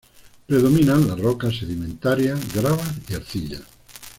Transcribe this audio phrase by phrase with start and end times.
[0.47, 3.61] Predominan las rocas sedimentarias, gravas y arcillas.